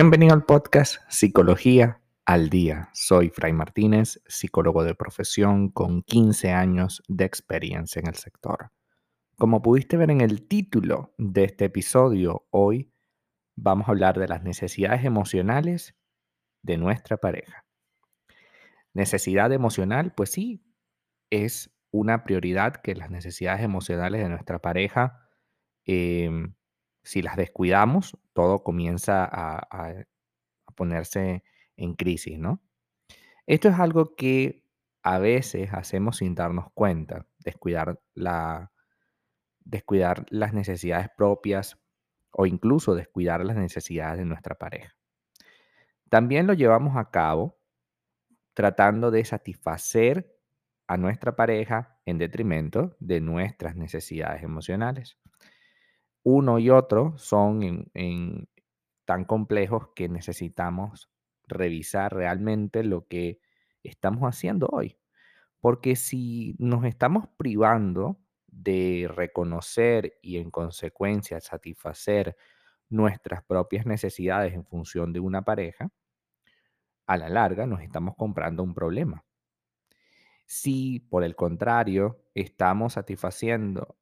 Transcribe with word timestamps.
Bienvenido 0.00 0.32
al 0.32 0.44
podcast 0.44 1.00
Psicología 1.08 2.00
al 2.24 2.50
Día. 2.50 2.88
Soy 2.92 3.30
Fray 3.30 3.52
Martínez, 3.52 4.22
psicólogo 4.28 4.84
de 4.84 4.94
profesión 4.94 5.70
con 5.70 6.04
15 6.04 6.52
años 6.52 7.02
de 7.08 7.24
experiencia 7.24 7.98
en 7.98 8.06
el 8.06 8.14
sector. 8.14 8.70
Como 9.38 9.60
pudiste 9.60 9.96
ver 9.96 10.12
en 10.12 10.20
el 10.20 10.46
título 10.46 11.14
de 11.18 11.42
este 11.42 11.64
episodio, 11.64 12.46
hoy 12.50 12.92
vamos 13.56 13.88
a 13.88 13.90
hablar 13.90 14.20
de 14.20 14.28
las 14.28 14.44
necesidades 14.44 15.04
emocionales 15.04 15.96
de 16.62 16.76
nuestra 16.76 17.16
pareja. 17.16 17.66
Necesidad 18.94 19.52
emocional, 19.52 20.14
pues 20.14 20.30
sí, 20.30 20.62
es 21.28 21.76
una 21.90 22.22
prioridad 22.22 22.76
que 22.76 22.94
las 22.94 23.10
necesidades 23.10 23.64
emocionales 23.64 24.22
de 24.22 24.28
nuestra 24.28 24.60
pareja, 24.60 25.28
em, 25.86 26.54
si 27.08 27.22
las 27.22 27.36
descuidamos, 27.36 28.18
todo 28.34 28.62
comienza 28.62 29.26
a, 29.32 29.94
ponerse 30.76 31.42
en 31.74 31.94
crisis, 31.94 32.38
¿no? 32.38 32.62
Esto 33.46 33.70
es 33.70 33.78
algo 33.78 34.14
que 34.14 34.62
a 35.02 35.18
veces 35.18 35.70
hacemos 35.72 36.18
sin 36.18 36.34
darnos 36.34 36.66
cuenta, 36.74 37.26
descuidar, 37.38 37.98
la, 38.12 38.72
descuidar 39.60 40.26
las 40.28 40.52
necesidades 40.52 41.08
propias 41.16 41.78
o 42.30 42.44
incluso 42.44 42.94
descuidar 42.94 43.42
las 43.42 43.56
necesidades 43.56 44.18
de 44.18 44.26
nuestra 44.26 44.56
pareja. 44.56 44.94
También 46.10 46.46
lo 46.46 46.52
llevamos 46.52 46.98
a 46.98 47.10
cabo 47.10 47.58
tratando 48.52 49.10
de 49.10 49.24
satisfacer 49.24 50.36
a 50.86 50.98
nuestra 50.98 51.34
pareja 51.34 51.98
en 52.04 52.18
detrimento 52.18 52.94
de 53.00 53.22
nuestras 53.22 53.76
necesidades 53.76 54.42
emocionales. 54.42 55.16
Uno 56.22 56.58
y 56.58 56.70
otro 56.70 57.16
son 57.16 57.90
tan 59.04 59.24
complejos 59.24 59.88
que 59.94 60.08
necesitamos 60.08 61.10
revisar 61.46 62.14
realmente 62.14 62.84
lo 62.84 63.06
que 63.06 63.40
estamos 63.82 64.22
haciendo 64.24 64.68
hoy. 64.70 64.98
Porque 65.60 65.96
si 65.96 66.54
nos 66.58 66.84
estamos 66.84 67.28
privando 67.36 68.18
de 68.46 69.10
reconocer 69.14 70.18
y 70.22 70.38
en 70.38 70.50
consecuencia 70.50 71.40
satisfacer 71.40 72.36
nuestras 72.88 73.42
propias 73.44 73.86
necesidades 73.86 74.54
en 74.54 74.64
función 74.64 75.12
de 75.12 75.20
una 75.20 75.42
pareja, 75.42 75.90
a 77.06 77.16
la 77.16 77.28
larga 77.28 77.66
nos 77.66 77.80
estamos 77.80 78.14
comprando 78.16 78.62
un 78.62 78.74
problema. 78.74 79.24
Si, 80.46 81.00
por 81.00 81.24
el 81.24 81.36
contrario, 81.36 82.24
estamos 82.34 82.94
satisfaciendo 82.94 83.96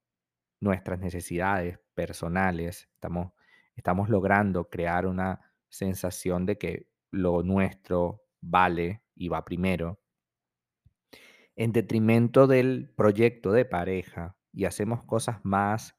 nuestras 0.60 0.98
necesidades 1.00 1.78
personales, 1.96 2.88
estamos, 2.94 3.32
estamos 3.74 4.08
logrando 4.08 4.70
crear 4.70 5.06
una 5.06 5.40
sensación 5.68 6.46
de 6.46 6.58
que 6.58 6.88
lo 7.10 7.42
nuestro 7.42 8.22
vale 8.40 9.02
y 9.16 9.28
va 9.28 9.44
primero, 9.44 9.98
en 11.56 11.72
detrimento 11.72 12.46
del 12.46 12.92
proyecto 12.94 13.50
de 13.50 13.64
pareja 13.64 14.36
y 14.52 14.66
hacemos 14.66 15.02
cosas 15.02 15.40
más 15.42 15.96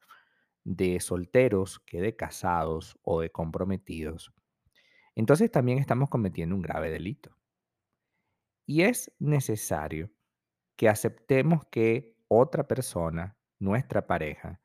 de 0.64 1.00
solteros 1.00 1.80
que 1.80 2.00
de 2.00 2.16
casados 2.16 2.98
o 3.02 3.22
de 3.22 3.32
comprometidos, 3.32 4.34
entonces 5.16 5.50
también 5.50 5.80
estamos 5.80 6.10
cometiendo 6.10 6.56
un 6.56 6.62
grave 6.62 6.92
delito. 6.92 7.36
Y 8.68 8.84
es 8.84 9.12
necesario 9.18 10.12
que 10.76 10.90
aceptemos 10.90 11.66
que 11.72 12.16
otra 12.28 12.68
persona, 12.68 13.36
nuestra 13.58 14.06
pareja, 14.06 14.62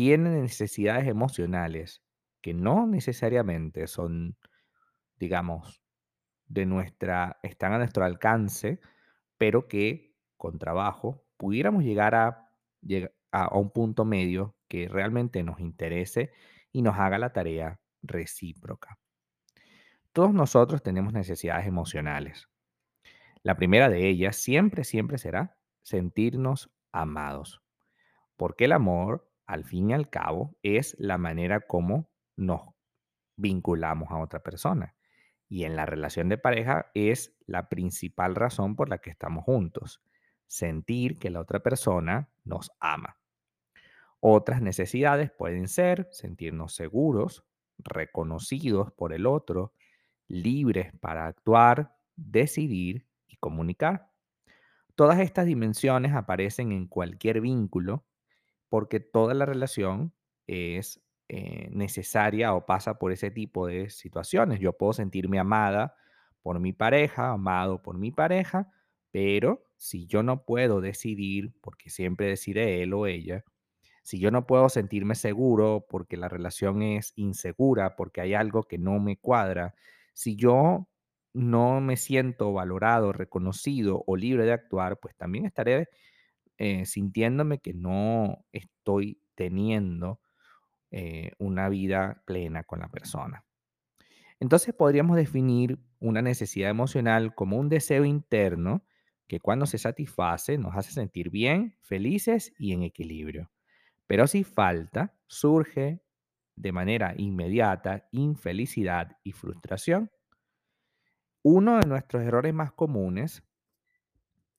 tiene 0.00 0.30
necesidades 0.30 1.06
emocionales 1.06 2.02
que 2.40 2.54
no 2.54 2.86
necesariamente 2.86 3.86
son, 3.86 4.34
digamos, 5.18 5.82
de 6.46 6.64
nuestra, 6.64 7.38
están 7.42 7.74
a 7.74 7.76
nuestro 7.76 8.06
alcance, 8.06 8.80
pero 9.36 9.68
que 9.68 10.16
con 10.38 10.58
trabajo 10.58 11.26
pudiéramos 11.36 11.84
llegar 11.84 12.14
a, 12.14 12.50
a 13.30 13.58
un 13.58 13.72
punto 13.72 14.06
medio 14.06 14.56
que 14.68 14.88
realmente 14.88 15.42
nos 15.42 15.60
interese 15.60 16.32
y 16.72 16.80
nos 16.80 16.96
haga 16.96 17.18
la 17.18 17.34
tarea 17.34 17.78
recíproca. 18.00 18.98
Todos 20.14 20.32
nosotros 20.32 20.82
tenemos 20.82 21.12
necesidades 21.12 21.66
emocionales. 21.66 22.48
La 23.42 23.54
primera 23.54 23.90
de 23.90 24.08
ellas 24.08 24.36
siempre, 24.36 24.84
siempre 24.84 25.18
será 25.18 25.58
sentirnos 25.82 26.70
amados. 26.90 27.60
Porque 28.38 28.64
el 28.64 28.72
amor, 28.72 29.29
al 29.50 29.64
fin 29.64 29.90
y 29.90 29.94
al 29.94 30.08
cabo, 30.08 30.56
es 30.62 30.94
la 31.00 31.18
manera 31.18 31.60
como 31.60 32.08
nos 32.36 32.62
vinculamos 33.36 34.10
a 34.12 34.18
otra 34.18 34.44
persona. 34.44 34.94
Y 35.48 35.64
en 35.64 35.74
la 35.74 35.86
relación 35.86 36.28
de 36.28 36.38
pareja 36.38 36.92
es 36.94 37.36
la 37.46 37.68
principal 37.68 38.36
razón 38.36 38.76
por 38.76 38.88
la 38.88 38.98
que 38.98 39.10
estamos 39.10 39.44
juntos. 39.44 40.00
Sentir 40.46 41.18
que 41.18 41.30
la 41.30 41.40
otra 41.40 41.60
persona 41.60 42.30
nos 42.44 42.70
ama. 42.78 43.18
Otras 44.20 44.62
necesidades 44.62 45.32
pueden 45.32 45.66
ser 45.66 46.08
sentirnos 46.12 46.74
seguros, 46.74 47.44
reconocidos 47.78 48.92
por 48.92 49.12
el 49.12 49.26
otro, 49.26 49.74
libres 50.28 50.92
para 51.00 51.26
actuar, 51.26 51.96
decidir 52.14 53.08
y 53.26 53.36
comunicar. 53.36 54.12
Todas 54.94 55.18
estas 55.18 55.46
dimensiones 55.46 56.12
aparecen 56.12 56.70
en 56.70 56.86
cualquier 56.86 57.40
vínculo 57.40 58.04
porque 58.70 59.00
toda 59.00 59.34
la 59.34 59.46
relación 59.46 60.14
es 60.46 61.02
eh, 61.28 61.68
necesaria 61.72 62.54
o 62.54 62.66
pasa 62.66 62.98
por 62.98 63.12
ese 63.12 63.30
tipo 63.30 63.66
de 63.66 63.90
situaciones. 63.90 64.60
Yo 64.60 64.72
puedo 64.72 64.94
sentirme 64.94 65.38
amada 65.38 65.94
por 66.42 66.60
mi 66.60 66.72
pareja, 66.72 67.32
amado 67.32 67.82
por 67.82 67.98
mi 67.98 68.12
pareja, 68.12 68.70
pero 69.12 69.66
si 69.76 70.06
yo 70.06 70.22
no 70.22 70.44
puedo 70.46 70.80
decidir, 70.80 71.52
porque 71.60 71.90
siempre 71.90 72.28
decide 72.28 72.82
él 72.82 72.94
o 72.94 73.06
ella, 73.06 73.44
si 74.02 74.18
yo 74.18 74.30
no 74.30 74.46
puedo 74.46 74.68
sentirme 74.68 75.14
seguro 75.14 75.86
porque 75.88 76.16
la 76.16 76.28
relación 76.28 76.82
es 76.82 77.12
insegura, 77.16 77.96
porque 77.96 78.20
hay 78.20 78.34
algo 78.34 78.64
que 78.64 78.78
no 78.78 78.98
me 78.98 79.18
cuadra, 79.18 79.74
si 80.14 80.36
yo 80.36 80.88
no 81.32 81.80
me 81.80 81.96
siento 81.96 82.52
valorado, 82.52 83.12
reconocido 83.12 84.02
o 84.06 84.16
libre 84.16 84.44
de 84.44 84.52
actuar, 84.52 84.98
pues 84.98 85.14
también 85.16 85.46
estaré 85.46 85.88
eh, 86.60 86.84
sintiéndome 86.84 87.60
que 87.60 87.72
no 87.72 88.44
estoy 88.52 89.18
teniendo 89.34 90.20
eh, 90.90 91.32
una 91.38 91.70
vida 91.70 92.22
plena 92.26 92.64
con 92.64 92.80
la 92.80 92.90
persona. 92.90 93.46
Entonces 94.40 94.74
podríamos 94.74 95.16
definir 95.16 95.78
una 96.00 96.20
necesidad 96.20 96.68
emocional 96.68 97.34
como 97.34 97.56
un 97.56 97.70
deseo 97.70 98.04
interno 98.04 98.84
que 99.26 99.40
cuando 99.40 99.64
se 99.64 99.78
satisface 99.78 100.58
nos 100.58 100.76
hace 100.76 100.92
sentir 100.92 101.30
bien, 101.30 101.78
felices 101.80 102.52
y 102.58 102.74
en 102.74 102.82
equilibrio. 102.82 103.50
Pero 104.06 104.26
si 104.26 104.44
falta, 104.44 105.14
surge 105.28 106.02
de 106.56 106.72
manera 106.72 107.14
inmediata 107.16 108.06
infelicidad 108.12 109.16
y 109.24 109.32
frustración. 109.32 110.10
Uno 111.42 111.78
de 111.78 111.86
nuestros 111.86 112.22
errores 112.22 112.52
más 112.52 112.70
comunes 112.70 113.42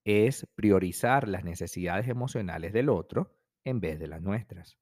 es 0.04 0.48
priorizar 0.56 1.28
las 1.28 1.44
necesidades 1.44 2.08
emocionales 2.08 2.74
del 2.74 2.90
otro 2.90 3.38
en 3.64 3.80
vez 3.80 4.00
de 4.00 4.08
las 4.08 4.22
nuestras. 4.22 4.78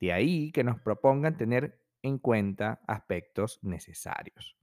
De 0.00 0.12
ahí 0.12 0.52
que 0.52 0.64
nos 0.64 0.80
propongan 0.80 1.36
tener 1.36 1.80
en 2.02 2.18
cuenta 2.18 2.80
aspectos 2.86 3.58
necesarios. 3.62 4.56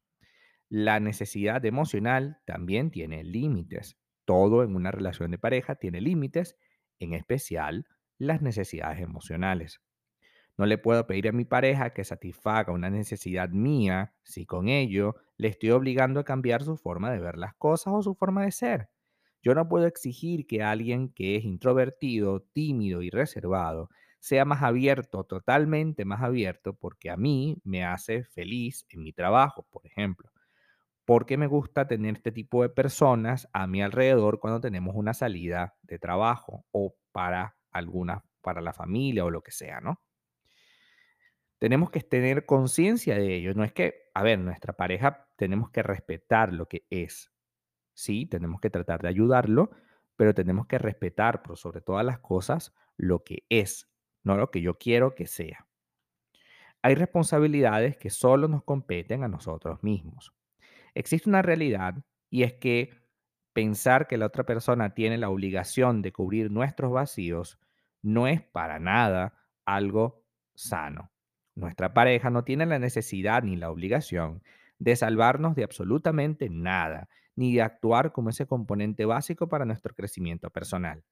La 0.70 1.00
necesidad 1.00 1.66
emocional 1.66 2.42
también 2.46 2.92
tiene 2.92 3.24
límites. 3.24 3.98
Todo 4.26 4.64
en 4.64 4.76
una 4.76 4.92
relación 4.92 5.32
de 5.32 5.40
pareja 5.40 5.76
tiene 5.76 6.02
límites, 6.02 6.58
en 7.00 7.14
especial 7.14 7.88
las 8.18 8.42
necesidades 8.42 9.00
emocionales. 9.00 9.82
No 10.58 10.66
le 10.66 10.78
puedo 10.78 11.08
pedir 11.08 11.30
a 11.30 11.32
mi 11.32 11.46
pareja 11.46 11.94
que 11.94 12.04
satisfaga 12.04 12.74
una 12.74 12.90
necesidad 12.90 13.50
mía 13.50 14.14
si 14.24 14.46
con 14.46 14.68
ello 14.68 15.16
le 15.38 15.48
estoy 15.48 15.72
obligando 15.72 16.20
a 16.20 16.26
cambiar 16.26 16.64
su 16.64 16.76
forma 16.76 17.12
de 17.12 17.20
ver 17.20 17.38
las 17.38 17.56
cosas 17.56 17.94
o 17.96 18.02
su 18.04 18.14
forma 18.14 18.44
de 18.44 18.52
ser. 18.52 18.90
Yo 19.42 19.56
no 19.56 19.68
puedo 19.70 19.86
exigir 19.88 20.48
que 20.48 20.64
alguien 20.64 21.10
que 21.10 21.36
es 21.38 21.46
introvertido, 21.46 22.42
tímido 22.54 23.02
y 23.02 23.10
reservado 23.10 23.90
sea 24.20 24.44
más 24.46 24.64
abierto, 24.64 25.24
totalmente 25.24 26.04
más 26.06 26.22
abierto, 26.22 26.74
porque 26.74 27.10
a 27.10 27.18
mí 27.18 27.58
me 27.64 27.86
hace 27.86 28.24
feliz 28.26 28.86
en 28.90 29.04
mi 29.04 29.14
trabajo, 29.14 29.66
por 29.70 29.86
ejemplo. 29.88 30.30
Porque 31.06 31.38
me 31.38 31.48
gusta 31.48 31.88
tener 31.88 32.16
este 32.16 32.32
tipo 32.32 32.62
de 32.62 32.70
personas 32.70 33.48
a 33.54 33.68
mi 33.68 33.82
alrededor 33.82 34.40
cuando 34.40 34.62
tenemos 34.62 34.96
una 34.96 35.14
salida 35.14 35.76
de 35.84 36.00
trabajo 36.00 36.66
o 36.72 36.96
para 37.12 37.58
alguna, 37.72 38.24
para 38.42 38.62
la 38.62 38.74
familia 38.74 39.26
o 39.26 39.32
lo 39.32 39.42
que 39.42 39.52
sea, 39.52 39.82
¿no? 39.82 40.02
Tenemos 41.58 41.90
que 41.90 42.02
tener 42.02 42.46
conciencia 42.46 43.16
de 43.16 43.36
ello. 43.36 43.54
No 43.54 43.64
es 43.64 43.74
que, 43.74 43.94
a 44.14 44.24
ver, 44.24 44.40
nuestra 44.40 44.74
pareja 44.74 45.28
tenemos 45.36 45.70
que 45.72 45.84
respetar 45.84 46.54
lo 46.54 46.68
que 46.68 46.86
es. 46.90 47.32
Sí, 48.00 48.26
tenemos 48.26 48.62
que 48.62 48.70
tratar 48.70 49.02
de 49.02 49.10
ayudarlo, 49.10 49.72
pero 50.16 50.34
tenemos 50.34 50.68
que 50.68 50.78
respetar 50.78 51.44
por 51.44 51.58
sobre 51.58 51.82
todas 51.82 52.06
las 52.06 52.20
cosas 52.20 52.74
lo 52.96 53.26
que 53.26 53.44
es, 53.50 53.92
no 54.24 54.38
lo 54.38 54.52
que 54.52 54.62
yo 54.62 54.78
quiero 54.78 55.16
que 55.16 55.28
sea. 55.28 55.68
Hay 56.82 56.96
responsabilidades 56.96 57.98
que 57.98 58.10
solo 58.10 58.48
nos 58.48 58.64
competen 58.64 59.26
a 59.26 59.28
nosotros 59.28 59.84
mismos. 59.84 60.34
Existe 60.94 61.28
una 61.28 61.42
realidad 61.42 61.96
y 62.30 62.44
es 62.44 62.54
que 62.54 62.92
pensar 63.52 64.08
que 64.08 64.18
la 64.18 64.28
otra 64.28 64.46
persona 64.46 64.94
tiene 64.94 65.18
la 65.18 65.30
obligación 65.30 66.02
de 66.02 66.14
cubrir 66.14 66.52
nuestros 66.52 66.94
vacíos 66.94 67.60
no 68.02 68.30
es 68.30 68.42
para 68.42 68.80
nada 68.80 69.34
algo 69.66 70.24
sano. 70.56 71.12
Nuestra 71.54 71.94
pareja 71.94 72.30
no 72.30 72.46
tiene 72.46 72.66
la 72.66 72.80
necesidad 72.80 73.44
ni 73.44 73.58
la 73.58 73.70
obligación 73.70 74.42
de 74.78 74.96
salvarnos 74.96 75.54
de 75.56 75.66
absolutamente 75.66 76.50
nada, 76.50 77.10
ni 77.40 77.54
de 77.54 77.62
actuar 77.62 78.12
como 78.12 78.32
ese 78.32 78.46
componente 78.46 79.06
básico 79.06 79.48
para 79.48 79.64
nuestro 79.64 79.96
crecimiento 79.96 80.50
personal. 80.50 81.06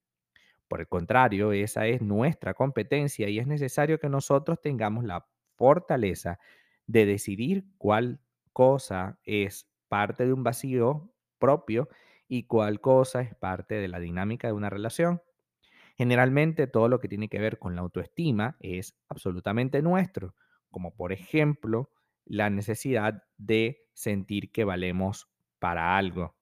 Por 0.68 0.81
el 0.81 0.89
contrario, 0.89 1.53
esa 1.53 1.88
es 1.88 2.01
nuestra 2.01 2.53
competencia 2.53 3.29
y 3.29 3.39
es 3.39 3.47
necesario 3.47 3.97
que 3.97 4.09
nosotros 4.09 4.59
tengamos 4.59 5.06
la 5.06 5.25
fortaleza 5.56 6.38
de 6.85 7.06
decidir 7.06 7.63
cuál 7.77 8.19
cosa 8.51 9.21
es 9.24 9.69
parte 9.88 10.25
de 10.25 10.33
un 10.33 10.44
vacío 10.44 11.13
propio 11.39 11.88
y 12.27 12.44
cuál 12.44 12.81
cosa 12.81 13.21
es 13.21 13.33
parte 13.33 13.75
de 13.75 13.88
la 13.88 14.00
dinámica 14.00 14.50
de 14.50 14.53
una 14.53 14.69
relación. 14.69 15.21
Generalmente 15.95 16.68
todo 16.68 16.89
lo 16.89 17.00
que 17.00 17.07
tiene 17.07 17.29
que 17.29 17.39
ver 17.39 17.57
con 17.57 17.74
la 17.74 17.83
autoestima 17.83 18.57
es 18.59 18.97
absolutamente 19.07 19.81
nuestro, 19.81 20.35
como 20.71 20.94
por 20.94 21.13
ejemplo 21.13 21.89
la 22.25 22.50
necesidad 22.50 23.24
de 23.38 23.88
sentir 23.94 24.51
que 24.51 24.65
valemos 24.65 25.29
para 25.59 25.98
algo, 25.98 26.36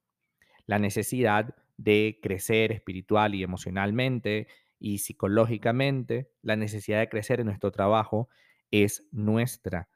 la 0.65 0.79
necesidad 0.79 1.55
de 1.77 2.19
crecer 2.21 2.71
espiritual 2.71 3.35
y 3.35 3.43
emocionalmente 3.43 4.47
y 4.79 4.99
psicológicamente, 4.99 6.31
la 6.41 6.55
necesidad 6.55 6.99
de 6.99 7.09
crecer 7.09 7.39
en 7.39 7.47
nuestro 7.47 7.71
trabajo 7.71 8.29
es 8.71 9.07
nuestra. 9.11 9.89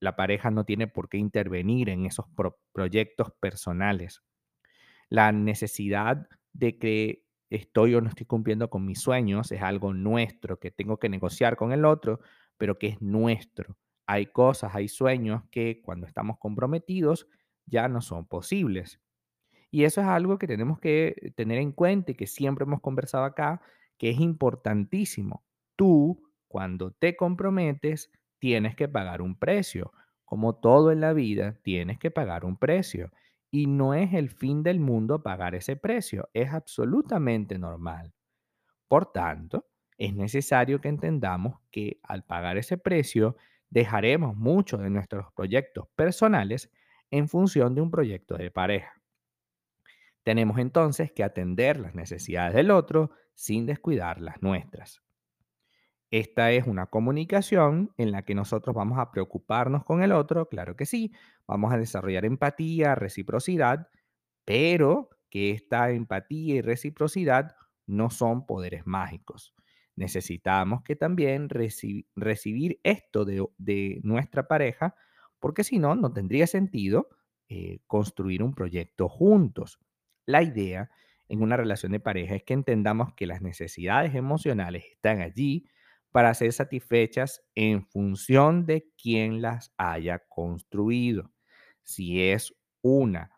La 0.00 0.16
pareja 0.16 0.50
no 0.50 0.64
tiene 0.64 0.86
por 0.86 1.08
qué 1.08 1.18
intervenir 1.18 1.88
en 1.88 2.06
esos 2.06 2.26
proyectos 2.72 3.32
personales. 3.40 4.22
La 5.08 5.32
necesidad 5.32 6.28
de 6.52 6.78
que 6.78 7.24
estoy 7.50 7.94
o 7.94 8.00
no 8.00 8.08
estoy 8.08 8.26
cumpliendo 8.26 8.70
con 8.70 8.84
mis 8.84 9.00
sueños 9.00 9.52
es 9.52 9.62
algo 9.62 9.92
nuestro, 9.92 10.58
que 10.58 10.70
tengo 10.70 10.98
que 10.98 11.08
negociar 11.08 11.56
con 11.56 11.72
el 11.72 11.84
otro, 11.84 12.20
pero 12.56 12.78
que 12.78 12.88
es 12.88 13.02
nuestro. 13.02 13.76
Hay 14.06 14.26
cosas, 14.26 14.74
hay 14.74 14.88
sueños 14.88 15.42
que 15.50 15.80
cuando 15.82 16.06
estamos 16.06 16.38
comprometidos 16.38 17.28
ya 17.66 17.88
no 17.88 18.00
son 18.00 18.26
posibles. 18.26 19.00
Y 19.70 19.84
eso 19.84 20.00
es 20.00 20.06
algo 20.06 20.38
que 20.38 20.46
tenemos 20.46 20.78
que 20.78 21.32
tener 21.36 21.58
en 21.58 21.72
cuenta 21.72 22.12
y 22.12 22.14
que 22.14 22.26
siempre 22.26 22.64
hemos 22.64 22.80
conversado 22.80 23.24
acá, 23.24 23.60
que 23.98 24.10
es 24.10 24.20
importantísimo. 24.20 25.44
Tú, 25.76 26.22
cuando 26.48 26.92
te 26.92 27.16
comprometes, 27.16 28.10
tienes 28.38 28.76
que 28.76 28.88
pagar 28.88 29.20
un 29.22 29.36
precio. 29.36 29.92
Como 30.24 30.54
todo 30.56 30.92
en 30.92 31.00
la 31.00 31.12
vida, 31.12 31.58
tienes 31.62 31.98
que 31.98 32.10
pagar 32.10 32.44
un 32.44 32.56
precio. 32.56 33.10
Y 33.50 33.66
no 33.66 33.94
es 33.94 34.14
el 34.14 34.30
fin 34.30 34.62
del 34.62 34.80
mundo 34.80 35.22
pagar 35.22 35.54
ese 35.54 35.76
precio, 35.76 36.28
es 36.34 36.52
absolutamente 36.52 37.58
normal. 37.58 38.12
Por 38.88 39.12
tanto, 39.12 39.66
es 39.98 40.14
necesario 40.14 40.80
que 40.80 40.88
entendamos 40.88 41.58
que 41.70 42.00
al 42.02 42.24
pagar 42.24 42.56
ese 42.58 42.78
precio, 42.78 43.36
dejaremos 43.70 44.36
muchos 44.36 44.80
de 44.80 44.90
nuestros 44.90 45.32
proyectos 45.34 45.88
personales 45.96 46.70
en 47.14 47.28
función 47.28 47.76
de 47.76 47.80
un 47.80 47.92
proyecto 47.92 48.36
de 48.36 48.50
pareja. 48.50 49.00
Tenemos 50.24 50.58
entonces 50.58 51.12
que 51.12 51.22
atender 51.22 51.78
las 51.78 51.94
necesidades 51.94 52.54
del 52.54 52.72
otro 52.72 53.12
sin 53.34 53.66
descuidar 53.66 54.20
las 54.20 54.42
nuestras. 54.42 55.00
Esta 56.10 56.50
es 56.50 56.66
una 56.66 56.86
comunicación 56.86 57.92
en 57.98 58.10
la 58.10 58.22
que 58.22 58.34
nosotros 58.34 58.74
vamos 58.74 58.98
a 58.98 59.12
preocuparnos 59.12 59.84
con 59.84 60.02
el 60.02 60.10
otro, 60.10 60.48
claro 60.48 60.74
que 60.74 60.86
sí, 60.86 61.12
vamos 61.46 61.72
a 61.72 61.78
desarrollar 61.78 62.24
empatía, 62.24 62.96
reciprocidad, 62.96 63.88
pero 64.44 65.10
que 65.30 65.52
esta 65.52 65.90
empatía 65.90 66.56
y 66.56 66.62
reciprocidad 66.62 67.54
no 67.86 68.10
son 68.10 68.44
poderes 68.44 68.86
mágicos. 68.86 69.54
Necesitamos 69.94 70.82
que 70.82 70.96
también 70.96 71.48
recibir 71.48 72.80
esto 72.82 73.24
de, 73.24 74.00
nuestra 74.02 74.48
pareja, 74.48 74.96
porque 75.44 75.62
si 75.62 75.78
no, 75.78 75.94
no 75.94 76.10
tendría 76.10 76.46
sentido 76.46 77.10
eh, 77.50 77.80
construir 77.86 78.42
un 78.42 78.54
proyecto 78.54 79.10
juntos. 79.10 79.78
La 80.24 80.42
idea 80.42 80.88
en 81.28 81.42
una 81.42 81.58
relación 81.58 81.92
de 81.92 82.00
pareja 82.00 82.34
es 82.34 82.44
que 82.44 82.54
entendamos 82.54 83.12
que 83.12 83.26
las 83.26 83.42
necesidades 83.42 84.14
emocionales 84.14 84.86
están 84.86 85.20
allí 85.20 85.68
para 86.12 86.32
ser 86.32 86.50
satisfechas 86.54 87.44
en 87.54 87.84
función 87.84 88.64
de 88.64 88.88
quién 88.96 89.42
las 89.42 89.74
haya 89.76 90.20
construido. 90.30 91.30
Si 91.82 92.22
es 92.22 92.56
una 92.80 93.30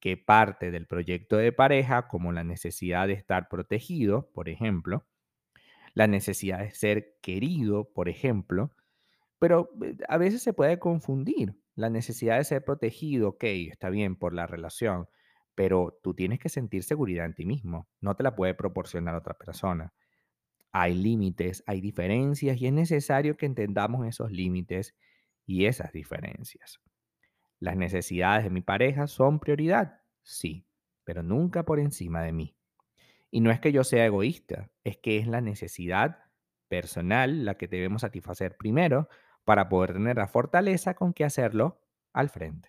que 0.00 0.16
parte 0.16 0.72
del 0.72 0.88
proyecto 0.88 1.36
de 1.36 1.52
pareja, 1.52 2.08
como 2.08 2.32
la 2.32 2.42
necesidad 2.42 3.06
de 3.06 3.12
estar 3.12 3.48
protegido, 3.48 4.32
por 4.32 4.48
ejemplo, 4.48 5.06
la 5.94 6.08
necesidad 6.08 6.58
de 6.58 6.72
ser 6.72 7.18
querido, 7.22 7.88
por 7.92 8.08
ejemplo, 8.08 8.72
pero 9.40 9.70
eh, 9.82 9.96
a 10.08 10.18
veces 10.18 10.42
se 10.42 10.52
puede 10.52 10.78
confundir 10.78 11.56
la 11.74 11.90
necesidad 11.90 12.36
de 12.36 12.44
ser 12.44 12.62
protegido, 12.62 13.30
ok, 13.30 13.44
está 13.44 13.90
bien 13.90 14.14
por 14.14 14.34
la 14.34 14.46
relación, 14.46 15.08
pero 15.56 15.98
tú 16.02 16.14
tienes 16.14 16.38
que 16.38 16.48
sentir 16.48 16.84
seguridad 16.84 17.26
en 17.26 17.34
ti 17.34 17.44
mismo, 17.44 17.88
no 18.00 18.14
te 18.14 18.22
la 18.22 18.36
puede 18.36 18.54
proporcionar 18.54 19.16
otra 19.16 19.34
persona. 19.34 19.92
Hay 20.72 20.94
límites, 20.94 21.64
hay 21.66 21.80
diferencias 21.80 22.60
y 22.60 22.66
es 22.66 22.72
necesario 22.72 23.36
que 23.36 23.46
entendamos 23.46 24.06
esos 24.06 24.30
límites 24.30 24.94
y 25.46 25.64
esas 25.64 25.90
diferencias. 25.90 26.78
Las 27.58 27.76
necesidades 27.76 28.44
de 28.44 28.50
mi 28.50 28.60
pareja 28.60 29.06
son 29.06 29.40
prioridad, 29.40 30.00
sí, 30.22 30.66
pero 31.02 31.22
nunca 31.22 31.64
por 31.64 31.80
encima 31.80 32.22
de 32.22 32.32
mí. 32.32 32.56
Y 33.30 33.40
no 33.40 33.50
es 33.50 33.58
que 33.58 33.72
yo 33.72 33.84
sea 33.84 34.04
egoísta, 34.04 34.70
es 34.84 34.98
que 34.98 35.18
es 35.18 35.26
la 35.26 35.40
necesidad 35.40 36.18
personal 36.68 37.44
la 37.44 37.56
que 37.56 37.68
debemos 37.68 38.02
satisfacer 38.02 38.56
primero 38.56 39.08
para 39.50 39.68
poder 39.68 39.94
tener 39.94 40.16
la 40.16 40.28
fortaleza 40.28 40.94
con 40.94 41.12
que 41.12 41.24
hacerlo 41.24 41.82
al 42.12 42.28
frente. 42.28 42.68